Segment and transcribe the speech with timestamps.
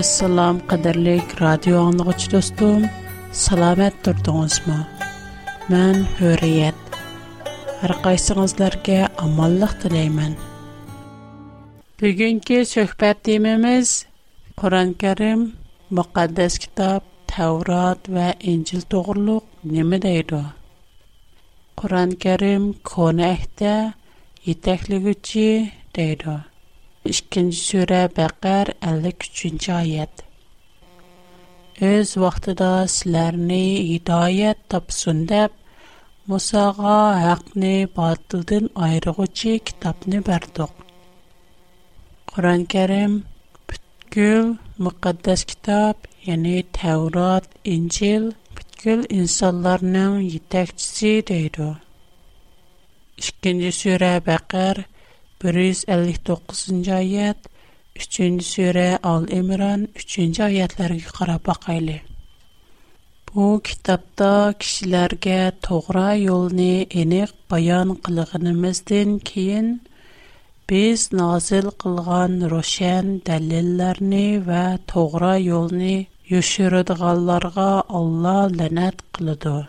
[0.00, 2.82] Assalom qadrlik radio anlıqçı dostum,
[3.32, 4.76] salamat turdingizmi?
[5.70, 6.80] Men Hürriyet.
[7.80, 10.32] Har qaysingizlarga omonlik tilayman.
[12.00, 13.90] Bugungi suhbat temamiz
[14.60, 15.40] Qur'on-Karim,
[15.98, 17.02] muqaddas kitob,
[17.34, 20.42] Tavrat va Injil to'g'riliq nima deydi?
[21.80, 22.62] Qur'on-Karim
[22.92, 23.74] kona ahdda
[24.46, 25.48] yetakligüchi
[27.02, 30.20] 2-ci surə Bəqər 53-cü ayət.
[31.82, 35.48] Öz vaxtında sizlərni hidayət tapsın deyə
[36.30, 40.70] Musa'ğa haqqni batıldan ayırğıcı kitabını bərdiq.
[42.36, 43.16] Qur'an-Kərim
[43.72, 44.54] bütkül
[44.86, 51.58] müqəddəs kitab, yəni Tevrat, İncil bütkül insanların yetəkçisi deyir.
[53.26, 54.91] 2-ci surə Bəqər 53
[55.42, 57.38] 159-нчы аят,
[57.98, 61.46] 3-нче al ал 3-нче аятларга карап
[63.34, 69.82] Bu kitapta kişilerge toğra yolunu enik bayan kılığınımızdan keyin
[70.70, 79.68] biz nazil kılgan roşen delillerini ve toğra yolunu yuşuruduğallarga Allah lanet kılıdı.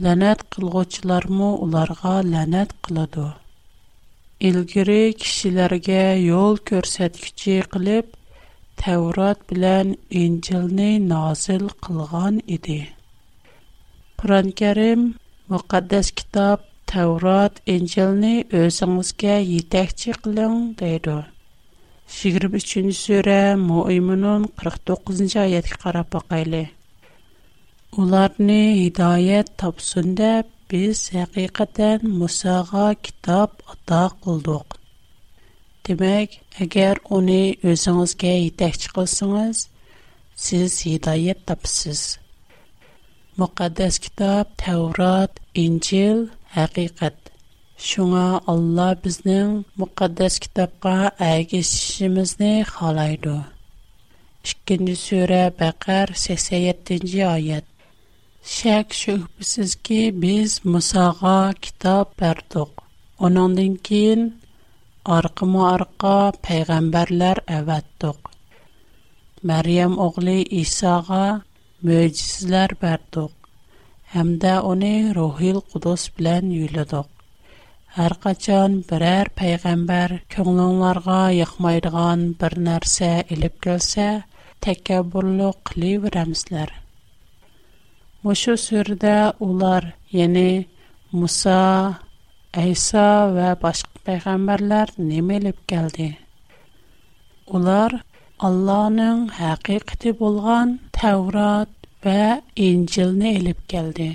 [0.00, 3.36] Lanet kılgıçlar mı ularga lanet kılıdı.
[4.48, 5.98] ilgiri kishilarga
[6.30, 8.06] yo'l ko'rsatkichi qilib
[8.80, 9.88] Tevrat bilan
[10.22, 12.78] injilni nozil qilgan edi.
[14.22, 15.00] Qur'on-Karim
[15.54, 16.58] muqaddas kitob
[16.92, 21.16] Tevrat, injilni o'zingizga yetakchi qiling deydi.
[22.16, 23.38] 23-sura
[23.70, 26.68] Mu'minun 49-oyatga qarab boqaylik.
[28.02, 34.76] ularni hidoyat topsin deb biz həqiqətən Musağa kitab ata qıldıq.
[35.88, 37.36] Demək, əgər onu
[37.72, 39.58] özünüzə yetəkçi qılsınız,
[40.46, 42.02] siz hidayət tapsınız.
[43.40, 46.24] Müqəddəs kitab Tevrat, İncil
[46.56, 47.18] həqiqət.
[47.90, 49.52] Şuna Allah bizning
[49.82, 50.96] müqəddəs kitabqa
[51.32, 53.36] əgəşişimizni xalaydı.
[54.52, 57.60] 2-ci surə Bəqər 87-ci
[58.50, 62.82] Шек шухбисіз ки биз Мусаға китаб бардук.
[63.26, 64.24] Онандын кин
[65.06, 68.32] арқыму арқа пайгамбарлар аваддук.
[69.46, 71.40] Мариям оғли Исаға
[71.86, 73.30] мөйчізлер бардук.
[74.12, 77.06] Хамда они рухил қудос білян юйлудок.
[77.94, 84.24] Арқа чан бирар пайгамбар көңніңларға яхмайдыған бірнерсе еліп көлсе
[84.58, 85.54] текабурлу
[88.26, 89.12] Мушу сүрді
[89.42, 89.84] улар,
[90.16, 90.66] яни
[91.10, 91.96] Муса,
[92.54, 96.06] Айса ва башка пайгамбарлар немелеп келди?
[97.50, 97.96] Улар
[98.38, 101.74] Аллаһның хакыикаты булган Таврот
[102.04, 104.08] ва Инҗилне алып келди.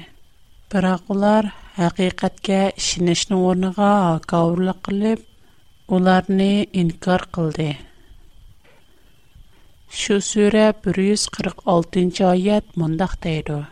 [0.71, 3.91] Бирок улар хакыикатка ишенишнең орныга
[4.23, 5.21] кавырлык кылып,
[5.87, 7.73] уларны инкар кылды.
[9.91, 13.67] Шу сүрі 146-нче аят мондак дейдер.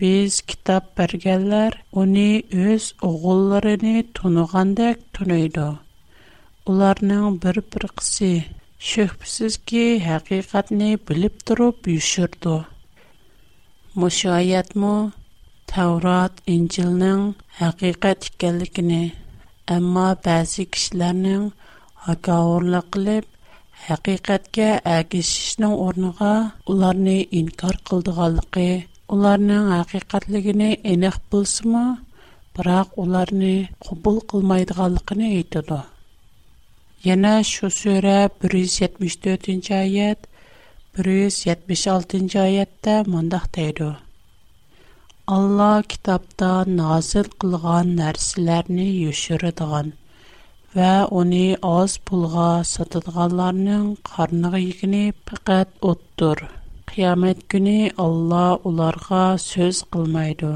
[0.00, 1.72] Biz kitob berganlar
[2.02, 2.30] uni
[2.66, 5.66] o'z o'g'illarini tunigandek tunaydi.
[6.72, 8.30] Ularning bir bir qisi
[8.88, 12.56] shubhasizki haqiqatni bilib turib yushirdi.
[14.04, 14.90] Mushoyatmu
[15.74, 17.22] Tavrat Injilning
[17.60, 19.02] haqiqat ekanligini,
[19.76, 21.44] ammo ba'zi kishilarning
[22.08, 23.24] hakovurlik qilib
[23.86, 24.68] haqiqatga
[24.98, 26.32] agishishning o'rniga
[26.76, 28.70] ularni inkor qildiganligi
[29.14, 31.80] ularning haqiqatligini aniq bilsimi
[32.54, 33.52] biroq ularni
[33.86, 35.78] qubul qilmaydiganligini aytadi
[37.08, 40.20] yana shu sura bir yuz yetmish to'rtinchi oyat
[40.96, 43.90] bir yuz yetmish oltinchi oyatda mundoq deydi
[45.36, 49.86] alloh kitobda nozil qilgan narsalarni yoshiradigan
[50.78, 50.92] va
[51.22, 51.44] uni
[51.78, 56.38] oz pulga sotadiganlarning qornig'igini faqat o'tdir
[56.94, 60.50] qiyamət günü Allah onlara söz qılmaydı.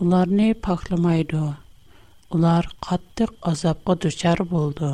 [0.00, 1.42] Onlarını paxlamaydı.
[2.34, 4.90] Onlar qattiq azabqa düşər buldu.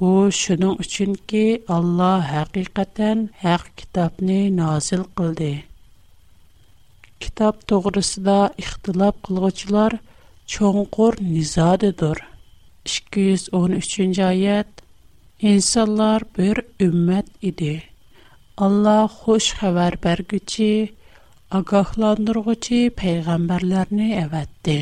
[0.00, 1.44] Bu şunun üçün ki,
[1.76, 5.52] Allah həqiqətən haqq kitabını nazil qıldı.
[7.20, 9.92] Kitab doğrusunda ixtilaf qılğıçılar
[10.54, 12.18] çoğunqur nizadıdır.
[12.84, 14.70] 213-cü ayət
[15.40, 17.74] İnsanlar bir ümmət idi.
[18.56, 20.94] Allah xoş xəbər bərgüçi,
[21.58, 24.76] agahlandırğıcı peyğəmbərlərini əvətdi.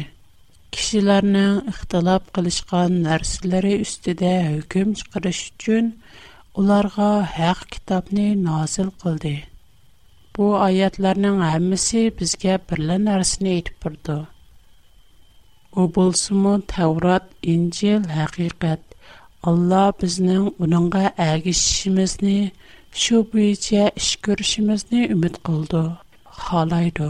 [0.76, 5.88] Kişilərinin ixtilaf qılışqan nərsləri üstüdə hökm çıxırış üçün
[6.54, 9.32] ularga haq kitabını nazil qıldı.
[10.36, 14.18] Bu ayətlərinin həmmisi bizgə birlə nərsini etib burdu.
[15.72, 17.24] O bolsumu Tevrat,
[17.56, 18.84] İncil, həqiqət.
[19.52, 22.40] Allah bizning uningga əgişishimizni,
[23.00, 25.78] shu bo'yicha ish ko'rishimizni umid qildi
[26.40, 27.06] xohlaydi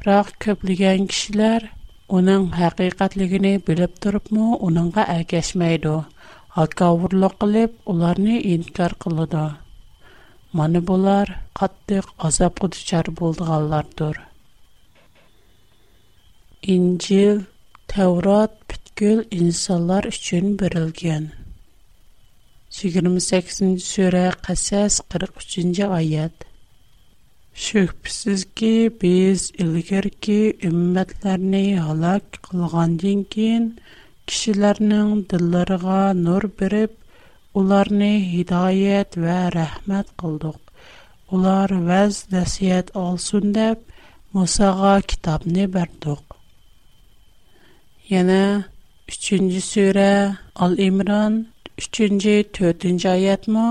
[0.00, 1.64] biroq ko'plagan kishilar
[2.18, 5.92] uning haqiqatligini bilib turibmi uningga ergashmaydi
[6.58, 9.46] hakavurlik qilib ularni inkor qiladi
[10.60, 11.32] mana bular
[11.62, 14.20] qattiq azobga duchor bo'lganlardir
[16.76, 17.42] injil
[17.96, 21.28] tavrot butkul insonlar uchun berilgan
[22.76, 23.80] 28.
[23.82, 25.88] суре, қасас, 43.
[25.96, 26.34] айад.
[27.62, 33.70] Шыхпсіз ки, біз, илгер ки, үмметләрні халак кулғандин кин,
[34.28, 36.92] кишіләрнің дыларға нор біріп,
[37.56, 40.60] уларни хидаият ва рахмэт қылдық.
[41.32, 43.80] Улар вәз ләсият алсун деп,
[44.36, 46.36] Мусаға китабни бәрддуқ.
[48.12, 48.66] Яна,
[49.08, 49.60] 3.
[49.64, 51.46] суре, Ал-Имран,
[51.80, 53.64] uchinchi to'rtinchi oyatmi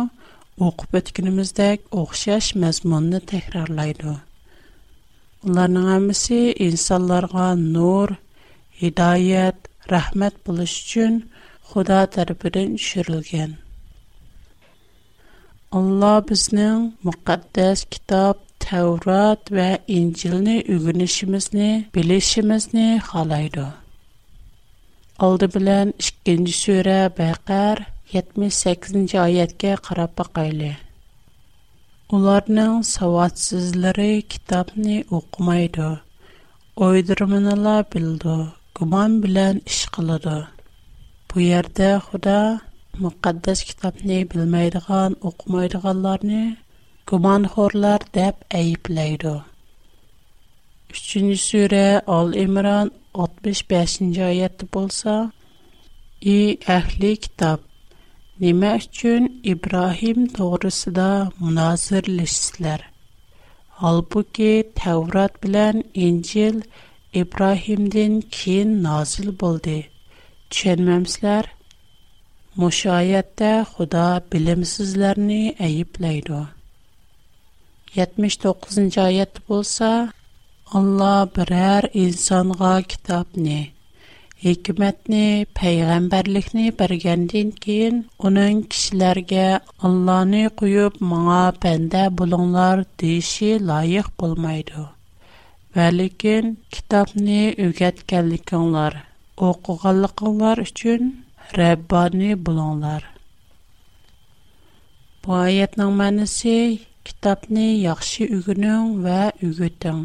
[0.66, 4.12] o'qib o'tganimizdek o'xshash mazmunni takrorlaydi
[5.50, 6.38] ularning hammasi
[6.68, 8.10] insonlarga nur
[8.84, 9.58] hidoyat
[9.96, 11.14] rahmat bo'lish uchun
[11.72, 13.52] xudo tarafidan tushirilgan
[15.80, 16.80] Allah bizning
[17.10, 18.36] muqaddas kitob
[18.66, 21.66] Tevrat va İncilni o'rganishimizni,
[21.96, 23.66] bilishimizni xohlaydi.
[25.26, 27.78] Aldı bilan 2-sura Baqar
[28.14, 30.72] 78-ci ayətki qarab baqaylı.
[32.14, 36.02] Onların savadsızları kitabını oxumaydı.
[36.86, 38.36] Oydırmını la bildi,
[38.76, 40.36] guman bilən iş qılıdı.
[41.34, 42.38] Bu yerdə Xuda
[43.02, 46.44] müqəddəs kitabını bilməyidiğən, oxumaydığanlarını
[47.10, 49.34] guman xorlar dəb əyibləydi.
[50.94, 51.84] 3-cü sürə
[52.20, 52.92] Al-İmran
[53.30, 55.18] 65-ci ayətdə bolsa,
[56.38, 57.62] İ əhli kitab,
[58.44, 61.06] Nəmə üçün İbrahim doğrusunda
[61.42, 62.82] münazirləşsizlər?
[63.80, 64.50] Halbuki
[64.80, 66.58] Təvrat bilən İncil
[67.22, 69.78] İbrahimdən keyin nazil boldu.
[70.50, 71.48] Düşünməmsizlər?
[72.60, 74.04] Müşayətdə Xuda
[74.36, 75.40] bilimsizlərini
[75.70, 76.44] əyibləyidir.
[77.96, 79.94] 79-cu ayət bolsa,
[80.76, 83.62] Allah birər insanğa kitabni,
[84.44, 94.84] hikmatni, payg'ambarlikni bergandan keyin uning kishilarga Allohni quyub menga banda bo'linglar deyishi loyiq bo'lmaydi.
[95.78, 99.00] Va lekin kitobni o'rgatganlikinglar,
[99.50, 101.08] o'qiganlikinglar uchun
[101.62, 103.04] Rabbani bo'linglar.
[105.24, 106.58] Bu oyatning ma'nosi
[107.08, 110.04] kitobni yaxshi o'gining va o'giting.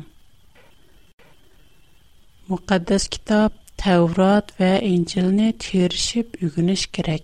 [2.50, 3.50] Muqaddas kitob
[3.80, 7.22] Тәурат вә Инджилне терешип үгініш керек.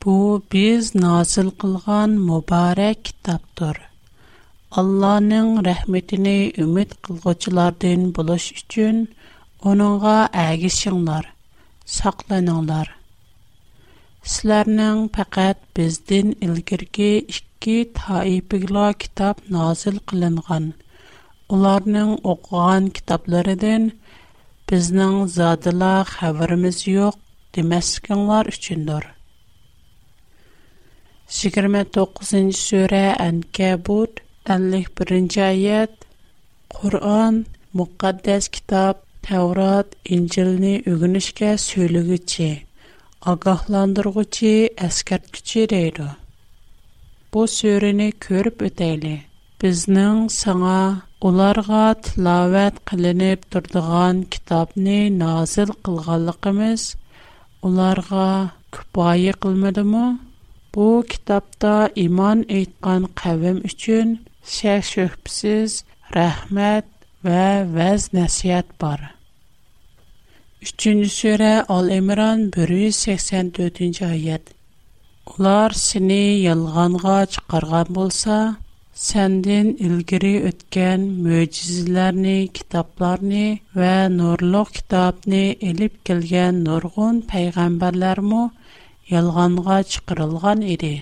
[0.01, 0.16] Бу
[0.54, 3.81] биз насил кылган мүбарак китаптор.
[4.78, 9.01] Алланың рәхмәтенә үмид кылгочылардан булыш өчен,
[9.72, 11.26] ононга әгис чиңнар,
[11.97, 12.94] сакланаңнар.
[14.21, 17.11] Сизләрнең фақат бездән илгәрге
[17.61, 20.63] ki taipigla kitap nazil qilingan
[21.57, 23.83] ularning o'qigan kitoblaridan
[24.71, 27.15] bizning zodila xabarimiz yo'q
[27.57, 29.03] demasliginglar uchundir
[31.35, 34.11] yigirma to'qqizinchi sura ankabut
[34.57, 35.94] ellik birinchi ayat
[36.77, 37.33] qur'on
[37.81, 38.95] muqaddas kitob
[39.30, 39.87] tavrat
[40.19, 42.49] injilni o'ginishga so'lig'ichi
[43.35, 44.56] ogohlantirg'uchi
[44.89, 46.09] askartgichi deydi
[47.33, 49.11] bu surəni көріп өтәйлі.
[49.64, 50.80] Біздің саңа
[51.30, 56.83] ularga tilovat qilinib turdigan kitobni nozil qilganligimiz
[57.69, 58.26] ularga
[58.78, 60.04] kifoya qilmadimi
[60.78, 61.73] bu kitobda
[62.04, 64.07] iymon aytgan qavm uchun
[64.56, 65.71] shak shubhasiz
[66.18, 66.85] rahmat
[67.30, 67.45] va
[67.78, 69.00] vaz nasihat bor
[70.68, 74.44] uchinchi sura ol imron bir yuz sakson to'rtinchi oyat
[75.31, 78.38] ular seni yolg'onga chiqargan bo'lsa
[79.07, 83.44] səndən ilgiri ötən möcüzələri, kitabları
[83.80, 88.42] və nurluq kitabını elib gələn nurgun peyğəmbərlər mə
[89.14, 90.94] yalğanğa çıxırılğan idi.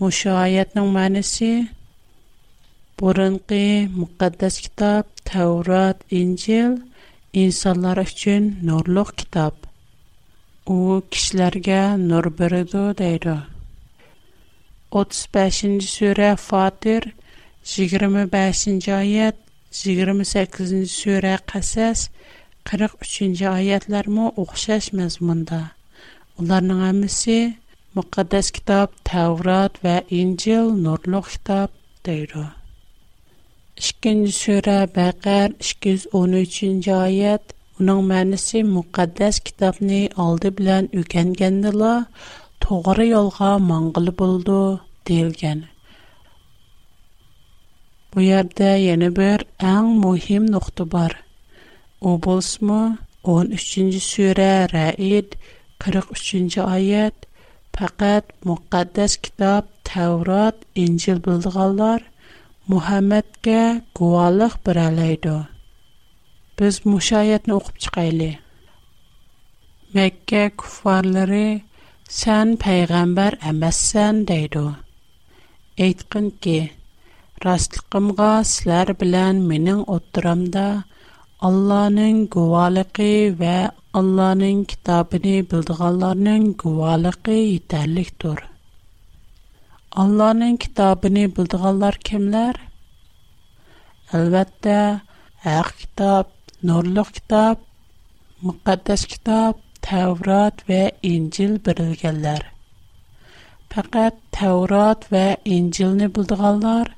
[0.00, 1.52] Məşu ayətin mənası
[3.00, 3.62] burunqi
[4.00, 6.70] müqəddəs kitab Tevrat, İncil
[7.46, 8.42] insanlar üçün
[8.72, 9.54] nurluq kitab
[10.68, 13.34] u kishilarga nur beradi deydi
[14.92, 17.02] 35-нче сүре Фатир
[17.64, 19.36] 25-нче аят
[19.72, 22.10] 28-нче сүре Касас
[22.64, 25.62] 43-нче аятлармы оқшаш мазмунда.
[26.38, 27.38] Уларның һәммәсе
[27.96, 31.70] Мөхәддәс китап Таврот ва Инҗил нурлык китап
[32.04, 32.44] дейди.
[33.78, 41.92] 2-нче сүре Бәкәр 213-нче аят uning ma'nisi muqaddas kitobni oldi bilan o'rgangandila
[42.64, 44.56] to'g'ri yo'lga mong'ili bo'ldi
[45.10, 45.58] deyilgan
[48.10, 49.38] bu yerda yana bir
[49.74, 51.12] eng muhim nuqta bor
[52.08, 52.82] u bo'lsinmi
[53.36, 55.30] o'n uchinchi sura raid
[55.84, 57.16] qirq uchinchi oyat
[57.78, 60.56] faqat muqaddas kitob tavrot
[60.86, 62.00] injil bildiganlar
[62.74, 63.58] muhammadga
[64.02, 65.36] guvohlik beralaydi
[66.60, 68.30] biz мушаятны оқып чыгайлы.
[69.96, 71.62] Мекке куфарлары
[72.18, 74.66] сән пайгамбар әмәссән дейду.
[75.80, 76.58] Әйткен ки,
[77.44, 80.66] растлыкымға сілер білән менің отырамда
[81.48, 88.42] Алланың гуалықы вә Алланың китабыны білдіғаларының гуалықы етәрлік тұр.
[90.02, 92.60] Алланың китабыны білдіғалар кемлер?
[94.12, 94.76] Әлбәтті,
[95.48, 96.34] әх китап,
[96.68, 97.60] nurluq kitob
[98.44, 102.42] muqaddas kitob Tevrat və İncil verilənlər
[103.72, 105.24] Faqat Tevrat və
[105.56, 106.90] İncilni bildiganlar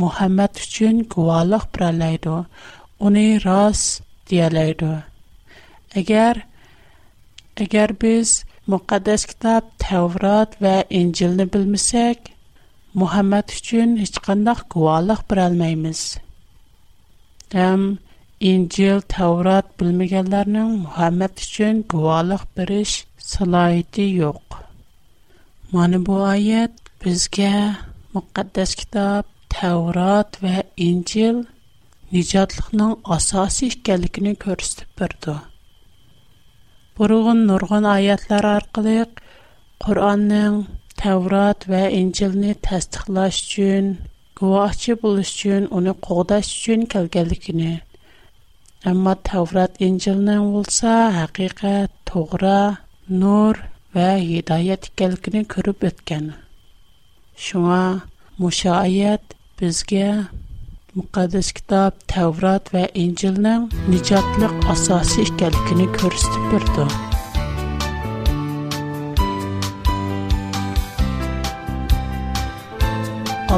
[0.00, 2.34] Muhammed üçün guvalıq biralaydı.
[3.04, 3.80] Onu ras
[4.30, 4.90] deyalaydı.
[6.00, 6.42] Əgər
[7.64, 8.34] əgər biz
[8.74, 12.30] müqəddəs kitab Tevrat və İncilni bilməsək,
[12.94, 16.04] Muhammed üçün heç qandaq guvalıq bira almayız.
[17.52, 17.98] Həm um,
[18.40, 24.42] İncil, Tevrat bilmeyenlerin Muhammed için guvalık beriş salayeti yok.
[25.72, 26.70] Mana bu ayet
[27.04, 27.52] bizge
[28.14, 31.34] mukaddes kitap, Tevrat ve İncil
[32.12, 35.36] nicatlıqның asası işgəlikini körüstüb birdi.
[36.98, 39.12] Buruğun nurğun ayətlər arqılıq,
[39.84, 40.62] Qur'anның
[41.02, 43.92] Tevrat və İncilini təsdiqlaş üçün,
[44.40, 47.76] guvahçı buluş üçün, onu qoğdaş üçün kəlgəlikini,
[48.88, 52.52] Әмма Таврат Инҗилнең булса, хакыйкать, тугры,
[53.12, 53.58] нур
[53.96, 56.30] ва һидаят икәнлеген күреп үткән.
[57.48, 57.80] Шуңа
[58.38, 60.06] Муша аят безгә
[60.94, 66.88] Мукаддас китап Таврат ва Инҗилнең ниҗатлык асасы икәнлеген күрсәтеп бирде.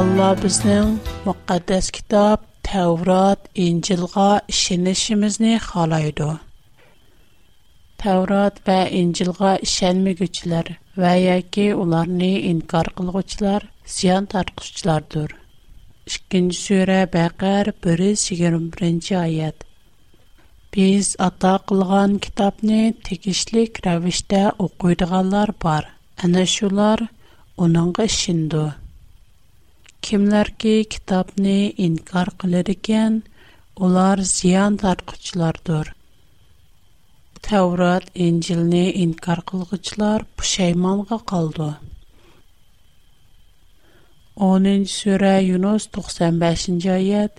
[0.01, 6.29] Алла безнең Мукаддас китап Таврот инҗилга ишенишебезне халайды.
[8.01, 15.37] Таврот вә инҗилга ишенмәкүчләр ваяки уларны инкар кылгычлар сян таркушчылардыр.
[16.09, 19.67] 2-нче сүра, Бақар 121-нче аят.
[20.73, 25.93] Без ата кылган китапны тикшешлек рәвештә укыйдыганнар бар.
[26.25, 27.05] Әне шулар
[27.55, 28.71] аның гышынды.
[30.05, 33.13] kimlarki kitobni inkor qilar ekan
[33.85, 35.85] ular ziyon tortquchilardir
[37.47, 41.69] tavrat injilni inkor qilg'uchilar pushaymonga qoldi
[44.49, 44.67] 10
[44.97, 46.67] sura yunus 95
[46.97, 47.33] oyat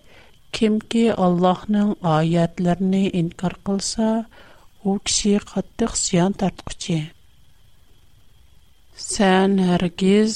[0.58, 4.08] kimki allohning oyatlarini inkor qilsa
[4.88, 7.00] u kishi qattiq ziyon tortquchi
[9.12, 10.34] Сән hargiz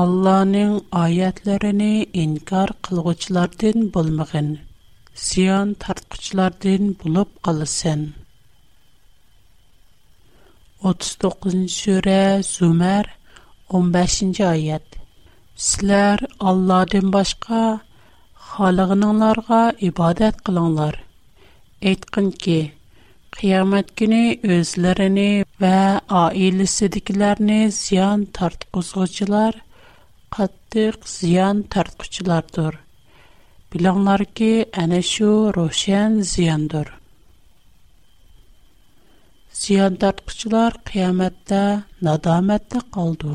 [0.00, 1.80] Алланың аятларын
[2.16, 4.46] инкар кылгычлардан булмагын,
[5.24, 8.06] сиян тартқучлардан булып калсын.
[10.84, 12.22] 39-шы сүре,
[12.52, 13.10] Зумар,
[13.74, 14.96] 15-нче аят.
[15.66, 17.60] Сизләр Алладан башка
[18.48, 20.96] халыгыңнарга ибадат кылыңлар.
[21.84, 22.58] Айткын ки,
[23.36, 29.60] қиямат көне вә ва зиян диклерен
[30.32, 32.78] қаттық зиян тартқычылардыр.
[33.72, 34.48] Біланлар ки,
[34.82, 36.88] әне шу рошен зияндыр.
[39.52, 41.60] Зиян тартқычылар қияметті
[42.08, 43.34] надаметті қалды.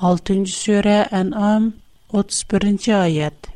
[0.00, 1.68] 6-нчы сүре Ан'ам
[2.12, 3.50] 31-нчы аят.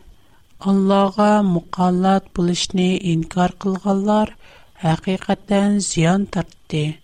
[0.60, 4.36] Аллаһка мукаллат булышны инкар кылганлар
[4.82, 7.00] хакыйкаттан зыян тартты.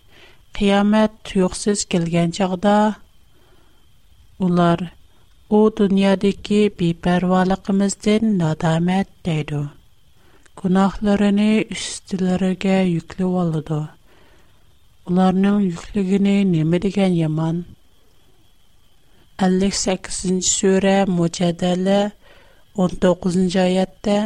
[0.53, 2.95] Қиямет туюксыз келген чагда
[5.55, 9.57] u dunyodagi beparvoligimizdan nadomat deydi
[10.61, 13.77] gunohlarini ustilariga yuklab oladi
[15.11, 17.57] ularning yukligini nima degan yomon
[19.45, 21.99] 58 sura mujadala
[22.87, 24.17] 19 oyatda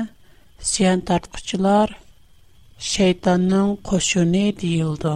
[0.72, 1.88] siyan tartquchilar
[2.94, 5.16] shaytonning qo'shuni deyildi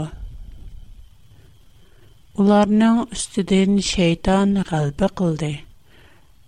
[2.46, 5.54] ularning ustidan shayton g'alba qildi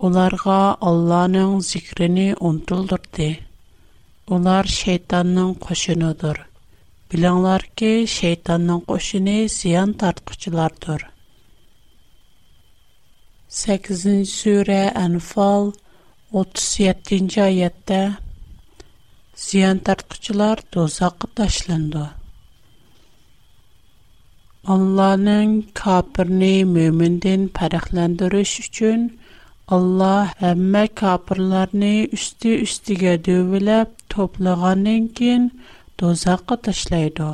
[0.04, 3.28] ularga Allah'ның zikrini unutuldurdi.
[4.38, 6.42] Ular şeytanның qoşunudur.
[7.14, 11.02] Bilіңlar ki, şeytanның qoşunu ziyan tartqıçılardır.
[13.62, 15.72] 8-ci surə Enfal
[16.44, 18.02] 37-ci ayətdə
[19.46, 22.06] ziyan tartqıçılar dozaqqa taşlandı.
[24.76, 25.50] Allah'ın
[25.84, 29.02] kapırını mümindin pərəxləndiriş üçün
[29.72, 35.46] Allah həmmə kapırlarını üstü-üstügə dövüləb toplağanın kin
[36.02, 37.30] dozaqqa taşlaydı.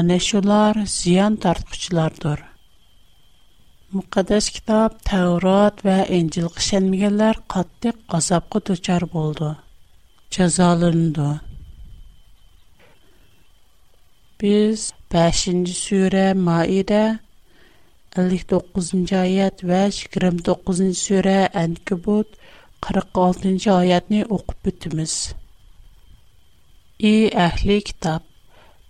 [0.00, 2.44] Ənə şular ziyan tartqıçılardır.
[3.94, 9.50] Müqəddəs kitab Təvrat və İncil qışənməyənlər qatlıq qazabqa duçar boldu.
[10.36, 11.28] Cəzalandı.
[14.40, 17.02] Biz 5-ci surə Maidə
[18.18, 22.26] 59 oyat va 29 sura Ankabut
[22.82, 25.12] 46 oyatni o'qib bitimiz.
[27.10, 28.24] Ey ahli kitob,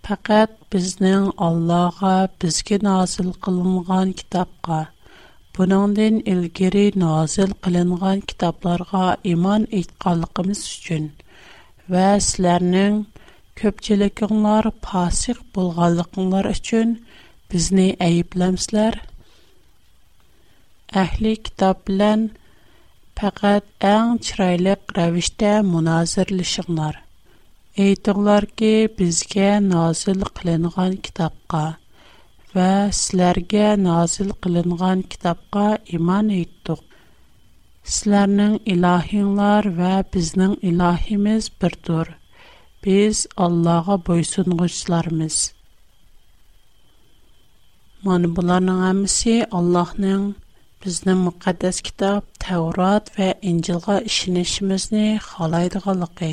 [0.07, 4.79] faqat bizning Allohga bizga nazil qilingan kitobga,
[5.57, 11.05] buningdan ilgari nazil qilingan kitoblarga iymon etganligimiz uchun
[11.93, 12.95] va sizlarning
[13.61, 16.87] ko'pchiligingiz fasiq bo'lganligingiz uchun
[17.51, 18.93] bizni ayblamsizlar
[20.97, 22.21] әхли китап белән
[23.19, 26.95] әң чирайлык рәвештә муназирлешиңнар.
[27.77, 28.69] Әйтүңләр ки,
[28.99, 31.75] безгә назил кылынган китапка
[32.53, 36.79] ва сезләргә назил кылынган китапка иман әйттек.
[37.83, 42.15] Сезләрнең илаһиңнар ва безнең илаһимиз бер тур.
[42.81, 45.41] Без Аллага буйсынгычларбыз.
[48.05, 50.31] Мен буларның һәммәсе Аллаһның
[50.83, 56.29] bizni muqaddas kitob Tavrat va Injilga ishonishimizni xohlaydiganligi,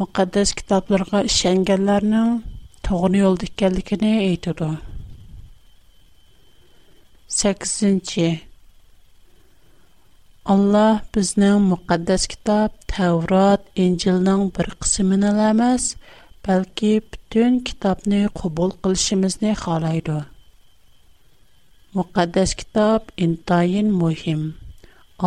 [0.00, 2.30] muqaddas kitoblarga ishonganlarning
[2.88, 4.70] to'g'ri yo'lda ekanligini aytadi.
[7.36, 8.24] 8.
[10.56, 15.84] Allah bizning muqaddas kitob Tavrat, Injilning bir qismini emas,
[16.48, 20.18] balki butun kitobni qabul qilishimizni xohlaydi.
[21.94, 24.42] Müqəddəs kitab intayin mühim.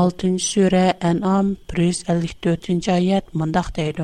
[0.07, 3.99] 6-cı surə An'am 154-cü ayət mındaq deyir.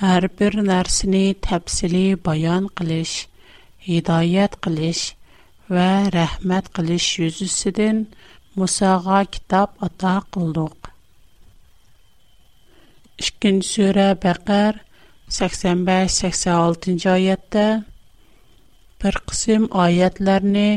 [0.00, 3.16] Hər bir nərsini təfsili bayan qilish,
[3.86, 5.02] hidayət qilish
[5.74, 7.96] və rəhmət qilish yüzüsüdən
[8.58, 10.78] Musağa kitab ata qıldıq.
[13.28, 14.08] 2-ci surə
[15.30, 17.72] 85-86-cı
[19.02, 20.68] بر قسم آیات لرنه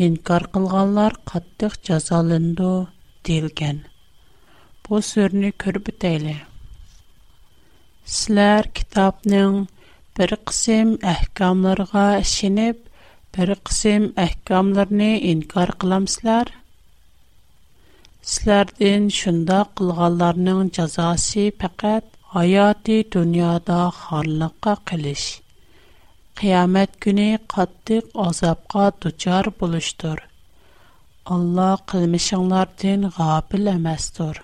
[0.00, 2.72] این کارقلقلار قطع جزالندو
[3.24, 3.78] دیلگن.
[4.84, 6.36] پسر نی کرب تیله.
[8.18, 9.54] سلر کتاب نن
[10.16, 16.46] بر قسم احكام لرگا شنب инкар قسم احكام لرنه این کارقلم سلر.
[18.32, 20.34] سلر دین شند قلقلار
[26.38, 30.18] qiyamət günü qattiq azabqa duçar buluşdur.
[31.34, 34.40] Allah qilmişinglardan g'afil emasdir.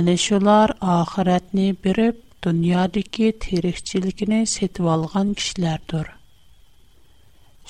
[0.00, 6.08] Әне шулар ахиратны биреп, дөньядагы тирикчилигини сетип алган кишләрдер.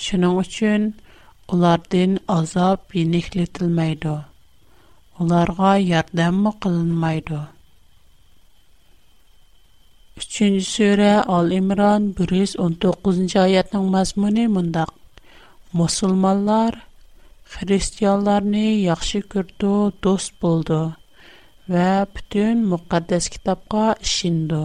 [0.07, 0.89] Шуның өчен
[1.49, 4.17] улардан азап йенеклетилмәйди.
[5.23, 7.43] Уларга ярдәм мә кылынмайды.
[10.21, 14.93] 3-нче сүре Ал-Имран 119-нчы аятның мазмуны мондак:
[15.81, 16.77] Мусулманнар
[17.57, 19.73] христианларны яхшы күрде,
[20.07, 20.79] дост булды
[21.67, 24.63] ва бүтән мукаддас китапка ишенде.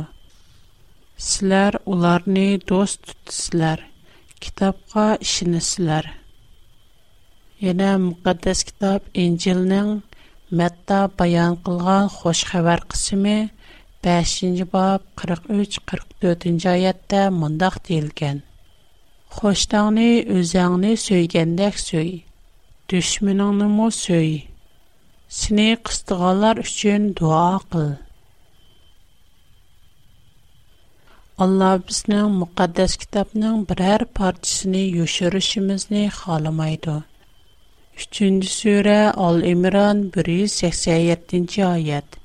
[1.18, 3.88] Силәр уларны дост тутсызлар,
[4.38, 6.12] китапка ишенесезләр.
[7.72, 9.96] Яна мукаддас китап Инҗилнең
[10.62, 13.50] Мәтта баян кылган хош хәбәр кысымы
[14.06, 18.38] 5-ci bab 43-44-cü ayətdə mündaq deyilgən.
[19.38, 20.06] Xoşdağını,
[20.38, 22.14] özəğini söygəndək söy.
[22.94, 24.30] Düşmününü mu söy.
[25.40, 27.92] Sini qıstıqalar üçün dua qıl.
[31.38, 36.96] Allah bizning muqaddas kitobning biror parchasini yoshirishimizni xohlamaydi.
[37.98, 42.19] 3-sura Al-Imron 187-oyat.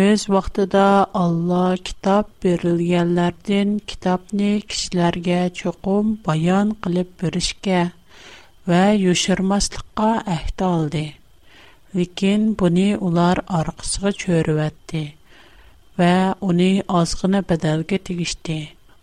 [0.00, 7.90] Өз вақтыда Алла китап берилганлардан китапны кишләргә чоқым баян қилиб беришкә
[8.64, 11.02] ва юшырмаслыкка әһд алды.
[11.92, 15.04] Ләкин буни улар аркысыга чөөрәтте
[16.00, 18.58] ва уни азгына бәдәлгә тигиште.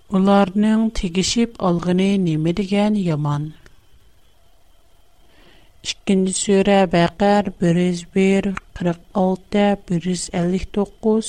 [0.09, 3.51] Уларның тигишип алгыны неме дигән яман.
[5.87, 11.27] ئىككىنچى سۈرە بەقەر بىر يۈز بىر 174 ئالتە بىر يۈز ئەللىك توققۇز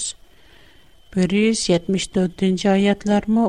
[1.17, 3.45] بىر يۈز يەتمىش تۆتىنچى ئايەتلەرمۇ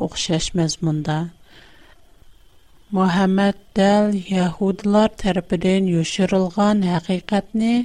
[2.98, 7.76] muhammad dal yahudilar tarafidan yoshirilgan haqiqatni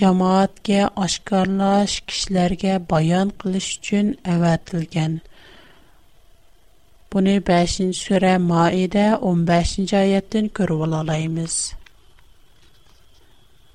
[0.00, 5.16] jamoatga oshkorlash kishilarga bayon qilish uchun avatilgan
[7.14, 11.56] buni 5 sura maida 15 oyatdan ko'rib olaymiz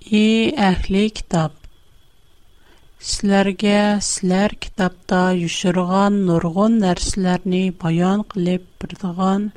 [0.09, 1.53] И әхли китап.
[3.01, 9.51] Сләргә сләр китапта юшырган нургын нәрсләрне баян кылып бирдиган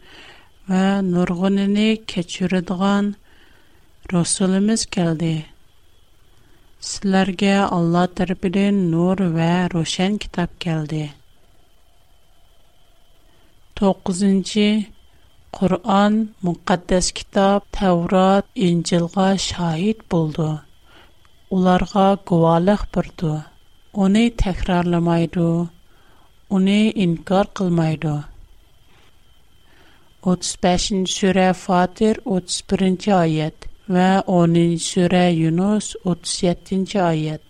[0.69, 3.15] ва нургынны кечүрдиган
[4.13, 5.35] Расулымыз келди.
[6.93, 11.11] Сләргә Алла тарафыдан нур ва рошан китап келди.
[13.81, 14.93] 9
[15.55, 16.15] Qur'on,
[16.45, 20.47] müqəddəs kitab, Tevrat, İncilğa şahid buldu.
[21.51, 23.45] Onlarga guvalıq burdu.
[24.05, 25.47] Onu təkrarlamaydı.
[26.57, 28.17] Onu inkar qılmaydı.
[30.33, 37.47] 35-ci surə Fatir 31-ci ayət və 10-cu surə Yunus 37-ci ayət.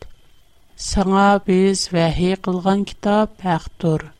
[0.90, 4.10] Саңа біз вәхи қылған китап әқтұр.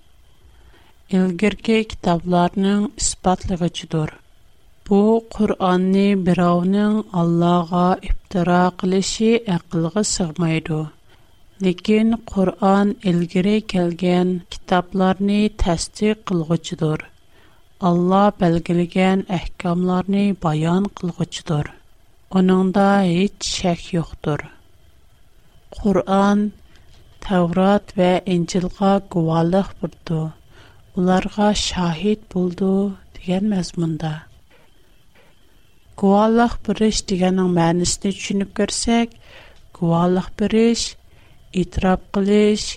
[1.12, 4.10] ilgirki kitoblarning isbotlag'ichidir
[4.90, 4.98] bu
[5.34, 10.78] qur'onni birovning allohga ibtiro qilishi aqlga sig'maydi
[11.66, 17.00] lekin qur'on ilgari kelgan kitoblarni tasdiq qilg'uchidir
[17.90, 21.66] alloh belgilagan ahkomlarni bayon qilg'uchidir
[22.40, 24.40] uningda hech shak yo'qdir
[25.82, 26.38] qur'on
[27.28, 30.22] tavrat va injilga guvohlik burdi
[30.96, 34.10] ularga şahit buldu degan məzmunda.
[35.98, 39.08] Guvalıq biriş degenin mənisini düşünüb görsək,
[39.74, 40.82] guvalıq biriş,
[41.60, 42.68] itiraf qilish,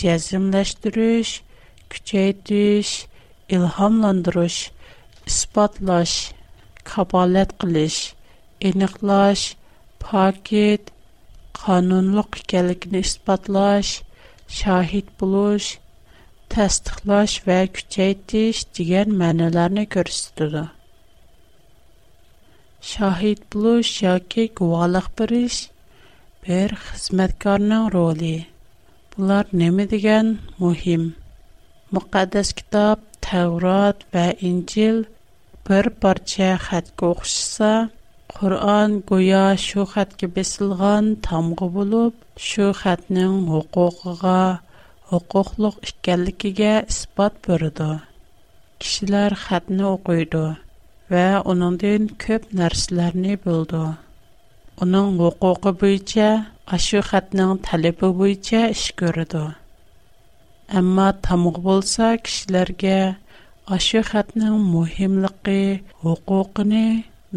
[0.00, 1.28] cəzimləşdiriş,
[1.92, 2.88] küçəytiş,
[3.54, 4.56] ilhamlandırış,
[5.30, 6.12] isbatlaş,
[6.90, 8.00] kabalət qilish,
[8.72, 9.46] eniqlaş,
[10.02, 10.90] paket,
[11.62, 14.00] qanunluq ikənligini isbatlaş,
[14.48, 15.76] şahid buluş,
[16.52, 20.62] tästläш və küçəyt diş diгән мәнәләрне күрсәтә дә.
[22.88, 25.56] Şәһид булу, şәхед галы хырыш,
[26.44, 28.34] бер хисмәткәрнәң роли.
[29.14, 30.34] Булар неме дигән?
[30.64, 31.08] Мөһим
[31.94, 34.98] мөкъаدس китап Таврот һәм Инҗил
[35.66, 37.72] бер-берчә хәт укса,
[38.32, 42.14] Куръан гоя шу хәткә бесилган тамға булып,
[42.48, 42.72] шу
[45.12, 47.88] huquqliq ekanligiga isbot berdi.
[48.80, 50.44] Kishilar xatni o'qiydi
[51.12, 53.82] va uningdan ko'p narsalarni bildi.
[54.86, 56.30] Uning huquqi bo'yicha
[56.76, 59.44] ashu xatning talabi bo'yicha ish ko'rdi.
[60.80, 62.96] Ammo tamoq bo'lsa kishilarga
[63.78, 65.62] ashu xatning muhimligi,
[66.06, 66.84] huquqini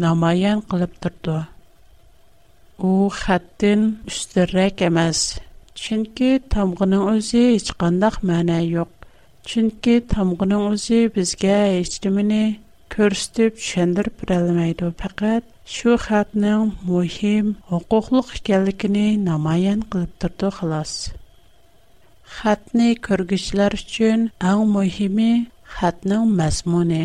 [0.06, 1.38] namoyon qilib turdi.
[2.90, 3.80] u xatdin
[4.12, 5.18] ustunroq emas
[5.76, 8.88] chunki tamg'ining o'zi hech qandaq ma'na yo'q
[9.48, 12.38] chunki tamg'ining o'zi bizga hech nimani
[12.94, 15.42] ko'rsatib tushundirib berolmaydi faqat
[15.76, 20.94] shu xatning muhim huquqliq ekanligini namoyon qilib turdi xolos
[22.38, 24.18] xatni ko'rguchilar uchun
[24.52, 25.30] eng muhimi
[25.76, 27.04] xatning mazmuni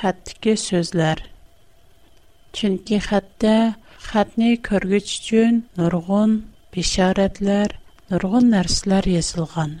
[0.00, 1.18] xatdagi so'zlar
[2.54, 3.56] chunki xatda
[4.10, 6.32] xatni ko'rgich uchun nurg'un
[6.74, 7.72] бишарәтләр,
[8.10, 9.72] нургын нәрсәләр язылган.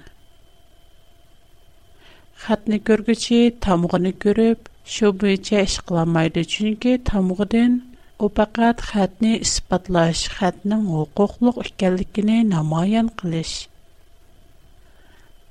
[2.44, 7.76] Хатны күргүче тамгыны күреп, шу буенча эш кыламайды, чөнки тамгыдан
[8.18, 13.52] у фақат хатны исбатлаш, хатның хукуклык икәнлегене намаян кылыш.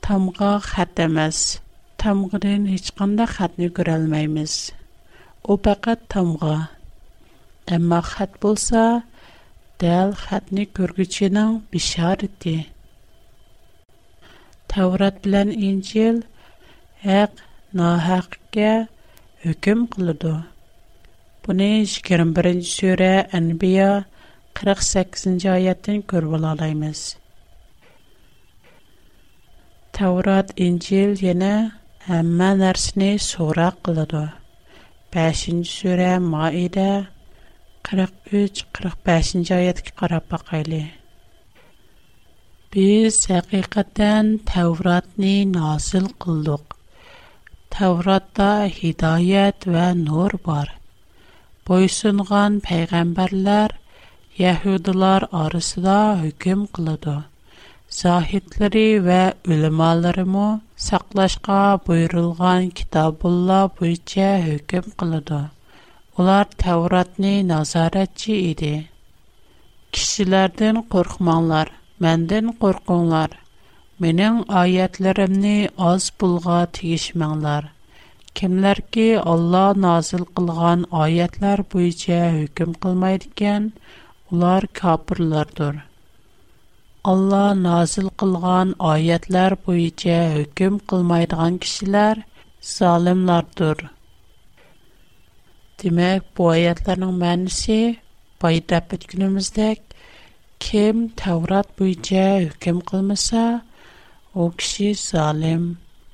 [0.02, 1.44] Тамга хат эмас.
[2.00, 4.72] Тамгыдан һеч кандай хатны күрә алмыйбыз.
[5.44, 6.70] У фақат тамга.
[7.70, 9.04] Әмма хат булса,
[9.80, 12.54] дәл хатны көргүченең бишарыты.
[14.72, 16.18] Таврат белән Инҗил
[17.04, 17.40] хак
[17.72, 18.72] нахакка
[19.46, 20.34] хөкем кылды.
[21.46, 24.04] Буны 21-нче сүре Анбия
[24.60, 27.06] 48-нче аятын күрә алабыз.
[29.96, 31.54] Таврат Инҗил яна
[32.10, 34.26] һәммә нәрсәне сора кылды.
[35.16, 36.12] 5-нче сүре
[37.90, 40.80] 43-45-ci ayətə qarab baxaylı.
[42.74, 46.76] Biz həqiqətən Tevratni nazil qıldıq.
[47.78, 50.70] Tevratda hidayət və nur var.
[51.72, 53.76] Boysunğan peyğəmbərlər
[54.44, 57.18] Yahudilar arasında hökm qılıdı.
[58.02, 59.20] Zahidləri və
[59.56, 60.48] ülemalarımı
[60.90, 65.40] saqlaşqa buyurulğan kitabullah boyunca hökm qılıdı.
[66.20, 68.72] Ular Тәуратны назаратчы иде.
[69.98, 71.70] Кишләрдән коркманлар,
[72.06, 73.36] мәндән коркунлар.
[74.06, 75.54] Менең аятларымны
[75.92, 77.70] аз булга тиешмәңләр.
[78.40, 79.06] Кемләр ки
[79.36, 83.70] Алла назил кылган аятлар буенча хөкем кылмай дигән,
[84.30, 85.80] улар кафирлардыр.
[87.14, 92.26] Алла назил кылган аятлар буенча хөкем кылмай дигән кишләр
[92.76, 93.88] залимлардыр
[95.82, 97.80] димәк, пая таны мәңси,
[98.44, 99.82] пая тәкъдим үзтек.
[100.64, 103.46] Кем тәврат буйҗәк, кем кылмаса,
[104.46, 105.64] уксыз залем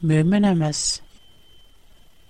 [0.05, 0.83] мөемән эмес.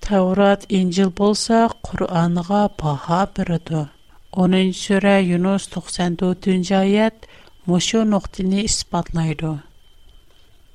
[0.05, 3.87] Тәврат, инҗил булса, Куръанга паха биредо.
[4.31, 7.27] 10 сүре, Юнус 94 дәйет,
[7.67, 9.59] мошо нуқтылы испатлайдо.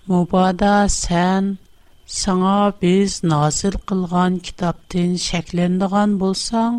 [0.09, 1.57] Мубада сән
[2.18, 6.79] сана биз назыр қылған китаптин шеклендіған болсаң,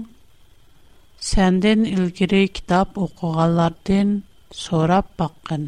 [1.30, 4.12] сандын үлгіри китап оқуғалардин
[4.64, 5.64] сорап бақын.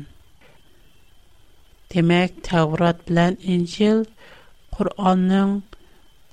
[1.93, 4.03] Демек, Таврат білян инжил
[4.75, 5.53] Куранның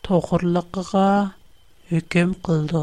[0.08, 1.06] тохурлықыға
[2.00, 2.82] үгім қылды.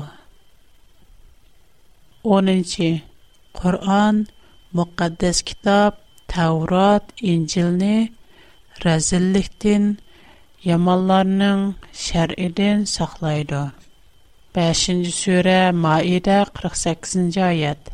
[2.37, 2.89] Онынчи,
[3.59, 4.23] Куран
[4.79, 5.99] муқаддэс китап
[6.35, 7.95] Таврат инжилни
[8.87, 9.91] рәзіллихтін
[10.65, 11.59] Я малларның
[12.01, 13.57] Шәриидә саклайды.
[14.57, 17.91] 5-нче сүре, Маида 48-нче аят.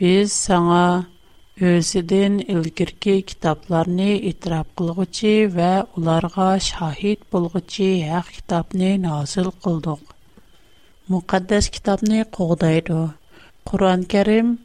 [0.00, 0.82] Без саңа
[1.70, 10.04] өйдәң илкәр ке китапларны итрап кылугыч и һәм уларга шахит булгыч як китапне нәзел кылдык.
[11.08, 12.74] Мукаддас китапне кугыды.
[13.64, 14.58] Кур'ан-Карим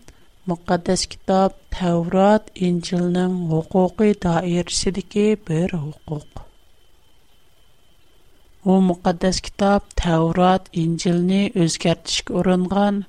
[0.45, 6.27] мукаддас китап, Таврот, Инҗилнең хукукы даирсе дике хукук.
[8.71, 12.99] u muqaddas kitob tavrat injilni o'zgartishga uringan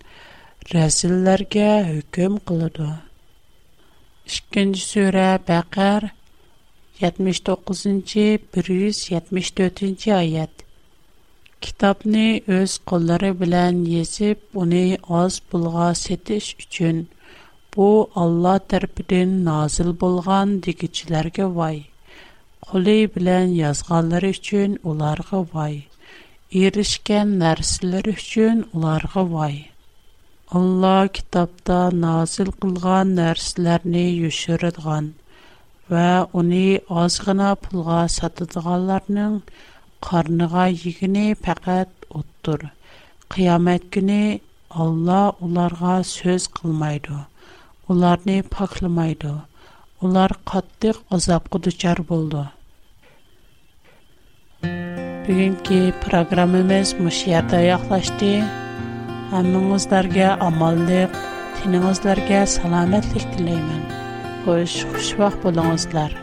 [0.75, 2.89] rasullarga hukm qiladi
[4.33, 6.09] ikkinchi sura baqar
[7.05, 10.67] 79 174 oyat
[11.67, 12.27] kitobni
[12.59, 14.85] o'z qo'llari bilan yezib uni
[15.23, 16.99] oz pulga setish uchun
[17.75, 17.89] bu
[18.25, 21.79] olloh tarafidan nozil bo'lgan degichilarga voy
[22.75, 25.75] қолы білән язғалары үшін оларғы вай.
[26.61, 29.53] Ерішкен нәрсілер үшін оларғы вай.
[30.61, 35.07] Алла китапта назил қылған нәрсілеріне үшірідған
[35.95, 36.09] вә
[36.43, 36.65] оны
[37.05, 39.39] азғына пұлға сатыдығаларының
[40.09, 42.67] қарныға егіне пәкәт ұттыр.
[43.37, 44.21] Қиямет күні
[44.87, 47.23] Алла оларға сөз қылмайды,
[47.87, 49.37] оларыны пақылмайды,
[50.03, 52.43] олар қаттық азапқы дұчар болды.
[55.27, 58.33] bugungi programmamiz mushu yerda yoqlashdi
[59.35, 61.19] hammangizlarga omonlik
[61.59, 63.83] tiningizlarga salomatlik tilayman
[64.47, 66.13] xo'sh xushvaqt bo'lingizlar